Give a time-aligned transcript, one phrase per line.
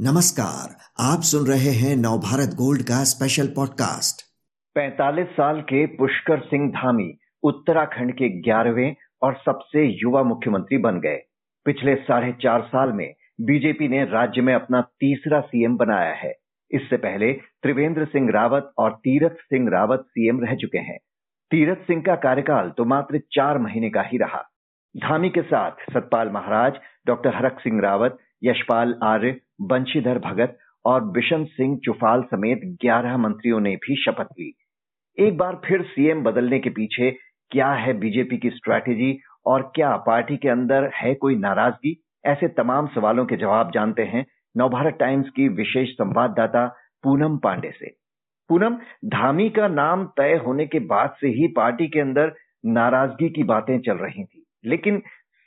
[0.00, 4.22] नमस्कार, आप सुन रहे हैं नवभारत गोल्ड का स्पेशल पॉडकास्ट
[4.74, 11.16] 45 साल के पुष्कर सिंह धामी उत्तराखंड के ग्यारहवें और सबसे युवा मुख्यमंत्री बन गए।
[11.64, 16.34] पिछले साढ़े चार साल में बीजेपी ने राज्य में अपना तीसरा सीएम बनाया है।
[16.70, 20.98] इससे पहले त्रिवेंद्र सिंह रावत और तीरथ सिंह रावत सीएम रह चुके हैं।
[21.50, 24.42] तीरथ सिंह का कार्यकाल तो मात्र चार महीने का ही रहा।
[24.96, 26.72] धामी के साथ सतपाल महाराज,
[27.06, 33.60] डॉक्टर हरक सिंह रावत यशपाल आर्य, बंशीधर भगत और बिशन सिंह चुफाल समेत 11 मंत्रियों
[33.60, 34.52] ने भी शपथ ली।
[35.18, 37.10] एक बार फिर सीएम बदलने के पीछे
[37.50, 41.96] क्या है बीजेपी की स्ट्रैटेजी और क्या पार्टी के अंदर है कोई नाराज़गी?
[42.24, 44.24] ऐसे तमाम सवालों के जवाब जानते हैं
[44.56, 46.66] नवभारत टाइम्स की विशेष संवाददाता
[47.04, 47.90] पूनम पांडे से।
[48.50, 52.34] पूनम, धामी का नाम तय होने के बाद से ही पार्टी के अंदर
[52.66, 54.98] नाराज़गी की बातें चल रही थी, लेकिन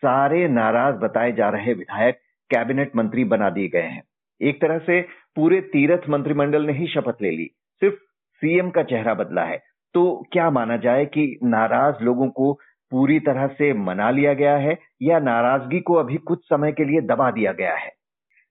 [0.03, 2.19] सारे नाराज़ बताए जा रहे विधायक
[2.52, 4.03] कैबिनेट मंत्री बना दिए गए हैं।
[4.42, 5.02] एक तरह से
[5.36, 7.45] पूरे तीरथ मंत्रिमंडल ने ही शपथ ले ली।
[7.80, 7.95] सिर्फ़
[8.36, 12.59] सीएम का चेहरा बदला है। तो क्या माना जाए कि नाराज़ लोगों को
[12.91, 17.02] पूरी तरह से मना लिया गया है या नाराज़गी को अभी कुछ समय के लिए
[17.02, 17.91] दबा दिया गया है?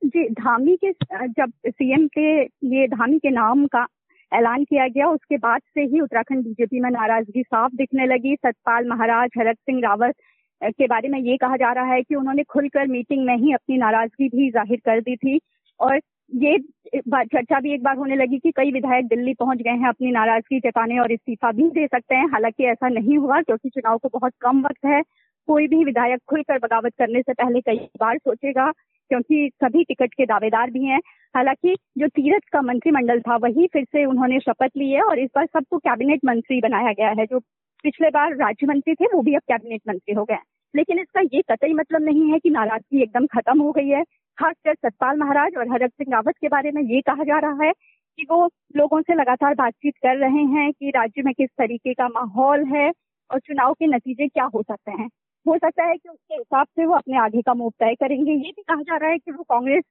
[0.05, 0.93] जी, धामी के,
[1.27, 3.87] जब सीएम के ये धामी के नाम का
[4.33, 8.89] ऐलान किया गया, उसके बाद से ही उत्तराखंड बीजेपी में नाराज़गी साफ़ दिखने लगी। सतपाल
[8.89, 10.15] महाराज हरक सिंह रावत
[10.63, 13.77] के बारे में ये कहा जा रहा है कि उन्होंने खुलकर मीटिंग में ही अपनी
[13.77, 15.41] नाराज़गी भी ज़ाहिर कर दी थी
[15.81, 16.01] और
[16.33, 16.59] ये
[16.97, 20.59] चर्चा भी एक बार होने लगी कि कई विधायक दिल्ली पहुँच गए हैं, अपनी नाराज़गी
[20.61, 24.33] जताने और इस्तीफा भी दे सकते हैं। हालाँकि ऐसा नहीं हुआ, क्योंकि चुनाव को बहुत
[24.41, 25.03] कम वक्त है।
[25.49, 28.71] कोई भी विधायक खुलकर बगावत करने से पहले कई बार सोचेगा
[29.09, 31.01] क्योंकि सभी टिकट के दावेदार भी हैं।
[31.37, 35.31] हालाँकि जो तीरथ का मंत्रिमंडल था, वही फिर से उन्होंने शपथ ली है और इस
[35.35, 37.39] बार सबको कैबिनेट मंत्री बनाया गया है। जो
[37.83, 40.39] पिछले बार राज्य मंत्री थे, वो भी अब कैबिनेट मंत्री हो गए।
[40.77, 44.05] लेकिन इसका ये कतई मतलब नहीं है कि नाराज़गी एकदम खत्म हो गई है।
[44.39, 47.73] खासकर सतपाल महाराज और हरक सिंह रावत के बारे में ये कहा जा रहा है
[48.17, 52.09] कि वो लोगों से लगातार बातचीत कर रहे हैं कि राज्य में किस तरीके का
[52.09, 52.93] माहौल है
[53.31, 55.09] और चुनाव के नतीजे क्या हो सकते हैं।
[55.49, 58.51] हो सकता है कि उसके हिसाब से वो अपने आगे का मूव तय करेंगे। ये
[58.51, 59.85] भी कहा जा रहा है कि वो कांग्रेस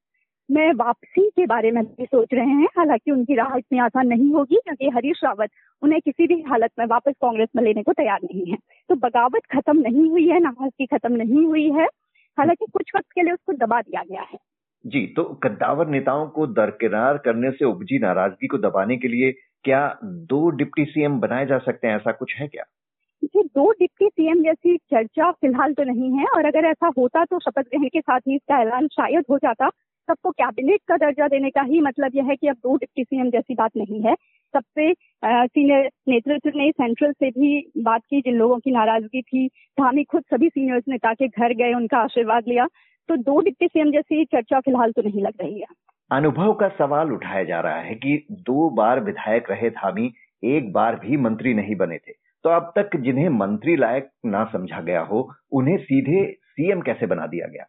[0.52, 4.34] में वापसी के बारे में भी सोच रहे हैं। हालाँकि उनकी राह इतनी आसान नहीं
[4.34, 5.50] होगी क्योंकि हरीश रावत
[5.82, 8.58] उन्हें किसी भी हालत में वापस कांग्रेस में लेने को तैयार नहीं है।
[8.90, 11.86] तो बगावत खत्म नहीं हुई है, नाराज़गी खत्म नहीं हुई है।
[12.38, 14.40] हालाँकि कुछ वक्त के लिए उसको दबा दिया गया है।
[14.86, 19.32] जी तो कद्दावर नेताओं को दरकिनार करने से उपजी नाराज़गी को दबाने के लिए
[19.64, 21.96] क्या दो डिप्टी सीएम बनाए जा सकते हैं?
[21.96, 22.64] ऐसा कुछ है क्या?
[23.24, 27.40] जी दो डिप्टी सीएम जैसी चर्चा फ़िलहाल तो नहीं है, और अगर ऐसा होता तो
[27.40, 29.70] शपथ ग्रहण के साथ ही इसका ऐलान शायद हो जाता।
[30.08, 33.30] सबको कैबिनेट का दर्जा देने का ही मतलब यह है कि अब दो डिप्टी सीएम
[33.30, 34.14] जैसी बात नहीं है।
[34.54, 39.48] सबसे सीनियर नेतृत्व ने सेंट्रल से भी बात की, जिन लोगों की नाराज़गी थी
[39.78, 42.68] धामी खुद सभी सीनियर्स नेता के घर गए, उनका आशीर्वाद लिया।
[43.10, 45.68] तो दो डिप्टी सीएम जैसी चर्चा फ़िलहाल तो नहीं लग रही है।
[46.12, 50.12] अनुभव का सवाल उठाया जा रहा है कि दो बार विधायक रहे धामी
[50.44, 54.82] एक बार भी मंत्री नहीं बने थे। तो अब तक जिन्हें मंत्री लायक ना समझा
[54.82, 57.66] गया हो, उन्हें सीधे सीएम कैसे बना दिया गया?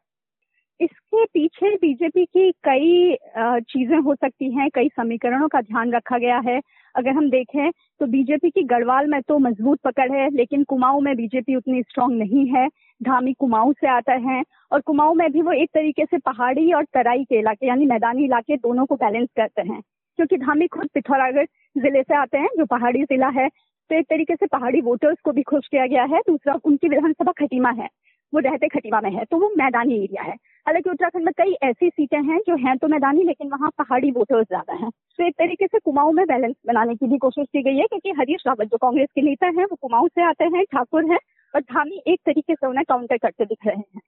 [0.81, 6.39] इसके पीछे बीजेपी की कई चीज़ें हो सकती हैं, कई समीकरणों का ध्यान रखा गया
[6.39, 6.61] है।
[6.95, 7.71] अगर हम देखें
[8.01, 12.13] तो बीजेपी की गढ़वाल में तो मज़बूत पकड़ है, लेकिन कुमाऊं में बीजेपी उतनी स्ट्रांग
[12.19, 12.67] नहीं है।
[13.01, 14.43] धामी कुमाऊं से आता है,
[14.73, 18.25] और कुमाऊं में भी वो एक तरीके से पहाड़ी और तराई के इलाके, यानी मैदानी
[18.25, 19.81] इलाके दोनों को बैलेंस करते हैं।
[20.19, 21.47] क्योंकि धामी खुद पिथौरागढ़
[21.77, 23.49] ज़िले से आते हैं, जो पहाड़ी जिला है
[23.91, 27.33] तो एक तरीके से पहाड़ी वोटर्स को भी खुश किया गया है। दूसरा, उनकी विधानसभा
[27.39, 27.89] खटीमा है।
[28.33, 30.33] वो रहते खटीमा में है तो वो मैदानी एरिया है।
[30.67, 34.47] हालाँकि उत्तराखंड में कई ऐसी सीटें हैं जो हैं तो मैदानी, लेकिन वहाँ पहाड़ी वोटर्स
[34.47, 37.77] ज़्यादा हैं। तो एक तरीके से कुमाऊं में बैलेंस बनाने की भी कोशिश की गई
[37.77, 41.11] है, क्योंकि हरीश रावत जो कांग्रेस के नेता हैं, वो कुमाऊं से आते हैं, ठाकुर
[41.11, 41.19] हैं,
[41.55, 44.01] और धामी एक तरीके से उन्हें काउंटर करते दिख रहे हैं।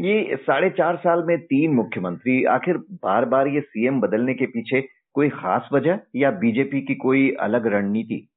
[0.00, 4.80] ये साढ़े चार साल में तीन मुख्यमंत्री, आखिर बार बार ये सीएम बदलने के पीछे
[5.14, 8.28] कोई खास वजह या बीजेपी की कोई अलग रणनीति?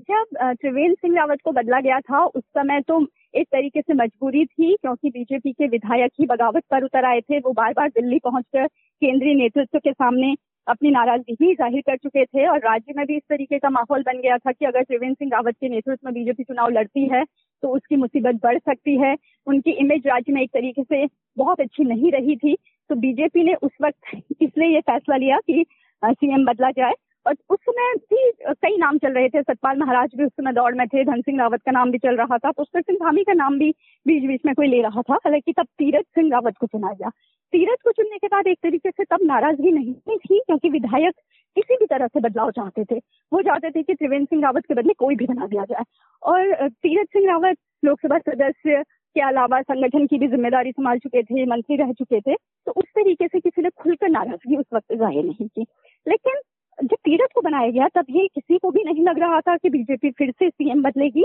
[0.00, 3.00] जब त्रिवेंद्र सिंह रावत को बदला गया था, उस समय तो
[3.34, 7.38] एक तरीके से मजबूरी थी, क्योंकि बीजेपी के विधायक ही बगावत पर उतर आए थे।
[7.38, 10.34] वो बार बार दिल्ली पहुंचकर केंद्रीय नेतृत्व के सामने
[10.66, 14.02] अपनी नाराज़गी भी ज़ाहिर कर चुके थे और राज्य में भी इस तरीके का माहौल
[14.02, 17.24] बन गया था कि अगर त्रिवेंद्र सिंह रावत के नेतृत्व में बीजेपी चुनाव लड़ती है
[17.62, 19.14] तो उसकी मुसीबत बढ़ सकती है।
[19.46, 21.06] उनकी इमेज राज्य में एक तरीके से
[21.36, 22.56] बहुत अच्छी नहीं रही थी।
[22.90, 25.64] तो बीजेपी ने उस वक्त इसलिए ये फैसला लिया कि
[26.02, 26.92] सीएम बदला जाए।
[27.28, 30.74] और उस समय भी कई नाम चल रहे थे, सतपाल महाराज भी उस समय दौड़
[30.74, 33.32] में थे, धन सिंह रावत का नाम भी चल रहा था पुष्कर सिंह धामी का
[33.34, 33.70] नाम भी
[34.06, 37.08] बीच बीच में कोई ले रहा था। हालाँकि तब तीरथ सिंह रावत को चुना गया।
[37.52, 41.14] तीरथ को चुनने के बाद एक तरीके से तब नाराज़गी नहीं थी, क्योंकि विधायक
[41.56, 42.98] किसी भी तरह से बदलाव चाहते थे।
[43.32, 45.84] वो चाहते थे कि त्रिवेंद्र सिंह रावत के बदले कोई भी बना दिया जाए।
[46.22, 48.82] और तीरथ सिंह रावत लोकसभा सदस्य
[49.16, 52.84] के अलावा संगठन की भी ज़िम्मेदारी संभाल चुके थे, मंत्री रह चुके थे तो उस
[52.94, 55.66] तरीके से किसी ने खुलकर नाराज़गी उस वक्त ज़ाहिर नहीं की
[56.06, 56.40] लेकिन
[56.78, 59.70] जब तीरथ को बनाया गया तब ये किसी को भी नहीं लग रहा था कि
[59.70, 61.24] बीजेपी फिर से सीएम बदलेगी।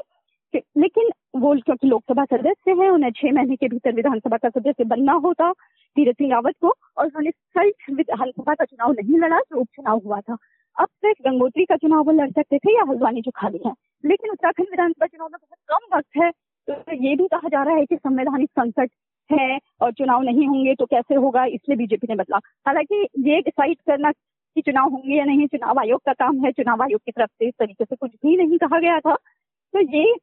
[0.54, 5.14] लेकिन वो क्योंकि लोकसभा सदस्य हैं, उन्हें छह महीने के भीतर विधानसभा का सदस्य बनना
[5.24, 10.02] होता तीरथ सिंह रावत को, और उन्होंने सल्ट विधानसभा का चुनाव नहीं लड़ा, जो उपचुनाव
[10.06, 10.38] हुआ था।
[10.78, 14.32] अब सिर्फ़ गंगोत्री का चुनाव वो लड़ सकते थे या हल्द्वानी जो खाली है। लेकिन
[14.32, 16.32] उत्तराखंड विधानसभा चुनाव में बहुत कम वक्त है
[16.68, 16.74] तो
[17.06, 18.90] ये भी कहा जा रहा है कि संवैधानिक संकट
[19.30, 22.38] है और चुनाव नहीं होंगे तो कैसे होगा, इसलिए बीजेपी ने बदला।
[22.68, 24.12] हालाँकि ये डिसाइड करना
[24.56, 27.48] कि चुनाव होंगे या नहीं, चुनाव आयोग का काम है, चुनाव आयोग की तरफ़ से
[27.48, 29.16] इस तरीके से कुछ भी नहीं कहा गया था।
[29.74, 30.16] तो ये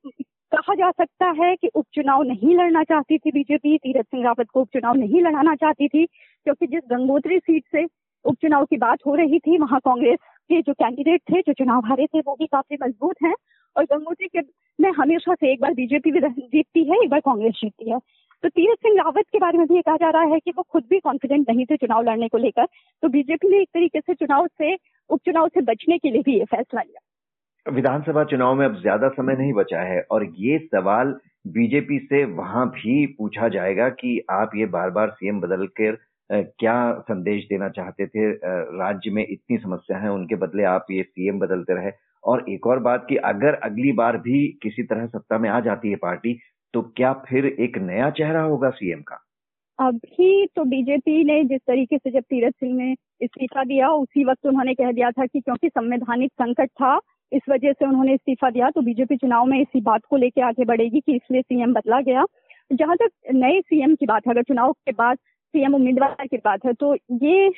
[0.52, 4.60] कहा जा सकता है कि उपचुनाव नहीं लड़ना चाहती थी बीजेपी, तीरथ सिंह रावत को
[4.60, 6.06] उपचुनाव नहीं लड़ाना चाहती थी,
[6.44, 7.86] क्योंकि जिस गंगोत्री सीट से
[8.24, 12.06] उपचुनाव की बात हो रही थी, वहाँ कांग्रेस के जो कैंडिडेट थे, जो चुनाव हारे
[12.06, 13.34] थे, वो भी काफ़ी मज़बूत हैं।
[13.76, 14.38] और गंगोत्री के
[14.80, 17.98] में हमेशा से एक बार बीजेपी भी जीतती है, एक बार कांग्रेस जीतती है।
[18.42, 20.84] तो तीरथ सिंह रावत के बारे में भी कहा जा रहा है कि वो खुद
[20.90, 22.66] भी कॉन्फिडेंट नहीं थे चुनाव लड़ने को लेकर।
[23.02, 24.74] तो बीजेपी ने एक तरीके से चुनाव से,
[25.10, 29.36] उपचुनाव से बचने के लिए भी ये फैसला लिया। विधानसभा चुनाव में अब ज़्यादा समय
[29.36, 31.14] नहीं बचा है और ये सवाल
[31.48, 35.98] बीजेपी से वहाँ भी पूछा जाएगा कि आप ये बार बार सीएम बदल कर
[36.30, 38.30] क्या संदेश देना चाहते थे?
[38.30, 41.90] राज्य में इतनी समस्या है, उनके बदले आप ये सीएम बदलते रहे।
[42.24, 45.90] और एक और बात कि अगर अगली बार भी किसी तरह सत्ता में आ जाती
[45.90, 46.38] है पार्टी
[46.74, 49.20] तो क्या फिर एक नया चेहरा होगा सीएम का?
[49.78, 54.46] अभी तो बीजेपी ने जिस तरीके से जब तीरथ सिंह ने इस्तीफा दिया, उसी वक्त
[54.46, 56.98] उन्होंने कह दिया था कि क्योंकि संवैधानिक संकट था,
[57.32, 60.64] इस वजह से उन्होंने इस्तीफा दिया तो बीजेपी चुनाव में इसी बात को लेकर आगे
[60.64, 62.24] बढ़ेगी कि इसलिए सीएम बदला गया।
[62.70, 65.18] जहाँ तक नए सीएम की बात है, अगर चुनाव के बाद
[65.54, 67.50] सीएम उम्मीदवार की बात है तो ये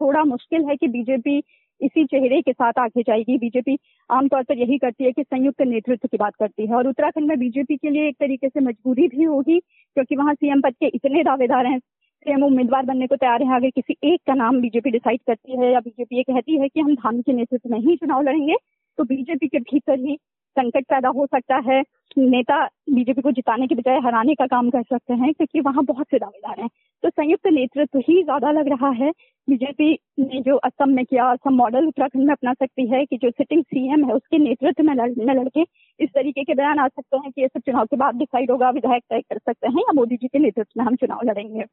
[0.00, 1.38] थोड़ा मुश्किल है कि बीजेपी
[1.80, 3.76] इसी चेहरे के साथ आगे जाएगी बीजेपी।
[4.10, 7.38] आमतौर पर यही करती है कि संयुक्त नेतृत्व की बात करती है और उत्तराखंड में
[7.38, 11.22] बीजेपी के लिए एक तरीके से मजबूरी भी होगी, क्योंकि वहाँ सीएम पद के इतने
[11.24, 15.20] दावेदार हैं। सीएम उम्मीदवार बनने को तैयार है, अगर किसी एक का नाम बीजेपी डिसाइड
[15.26, 18.22] करती है या बीजेपी ये कहती है कि हम धामी के नेतृत्व में ही चुनाव
[18.22, 18.56] लड़ेंगे
[18.98, 20.16] तो बीजेपी के भीतर ही
[20.58, 21.82] संकट पैदा हो सकता है
[22.18, 26.06] नेता बीजेपी को जिताने के बजाय हराने का काम कर सकते हैं क्योंकि वहाँ बहुत
[26.10, 26.68] से दावेदार हैं।
[27.02, 29.10] तो संयुक्त नेतृत्व ही ज़्यादा लग रहा है।
[29.48, 33.30] बीजेपी ने जो असम में किया असम मॉडल उत्तराखंड में अपना सकती है कि जो
[33.30, 35.62] सिटिंग सीएम है उसके नेतृत्व में लड़, लड़के
[36.00, 38.70] इस तरीके के बयान आ सकते हैं कि ये सब चुनाव के बाद डिसाइड होगा
[38.70, 41.64] विधायक तय कर सकते हैं या मोदी जी के नेतृत्व में हम चुनाव लड़ेंगे।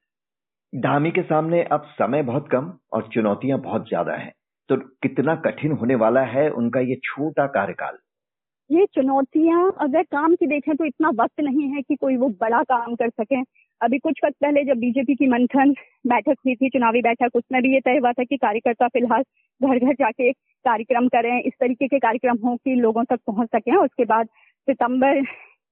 [0.73, 4.31] धामी के सामने अब समय बहुत कम और चुनौतियाँ बहुत ज़्यादा है।
[4.69, 7.97] तो कितना कठिन होने वाला है उनका ये छोटा कार्यकाल?
[8.69, 12.61] ये चुनौतियाँ अगर काम की देखें तो इतना वक्त नहीं है कि कोई वो बड़ा
[12.63, 13.41] काम कर सके।
[13.81, 15.73] अभी कुछ वक्त पहले जब बीजेपी की मंथन
[16.07, 19.23] बैठक हुई थी, चुनावी बैठक, उसमें भी ये तय हुआ था कि कार्यकर्ता फ़िलहाल
[19.61, 23.75] घर घर जाके कार्यक्रम करें, इस तरीके के कार्यक्रम हो कि लोगों तक पहुँच सके।
[23.77, 24.27] उसके बाद
[24.67, 25.21] सितंबर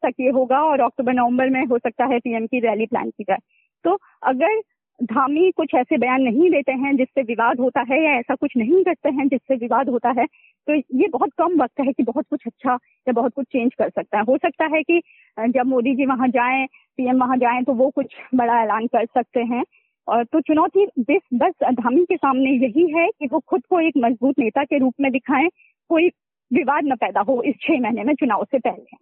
[0.03, 3.23] तक ये होगा और अक्टूबर, नवंबर में हो सकता है पीएम की रैली प्लान की
[3.23, 3.39] जाए।
[3.85, 4.61] तो अगर
[5.03, 8.83] धामी कुछ ऐसे बयान नहीं देते हैं जिससे विवाद होता है या ऐसा कुछ नहीं
[8.83, 10.25] करते हैं जिससे विवाद होता है।
[10.67, 13.89] तो ये बहुत कम वक्त है कि बहुत कुछ अच्छा या बहुत कुछ चेंज कर
[13.89, 15.01] सकता है। हो सकता है कि
[15.39, 16.65] जब मोदी जी वहाँ जाएँ,
[16.97, 19.63] पीएम वहाँ जाएँ तो वो कुछ बड़ा ऐलान कर सकते हैं।
[20.07, 23.93] और तो चुनौती बस बस धामी के सामने यही है कि वो खुद को एक
[23.97, 25.49] मज़बूत नेता के रूप में दिखाएँ।
[25.89, 26.07] कोई
[26.53, 28.97] विवाद न पैदा हो इस छह महीने में चुनाव से पहले।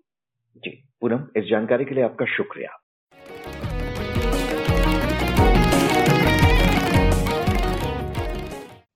[0.58, 2.70] जी, पूनम, इस जानकारी के लिए आपका शुक्रिया।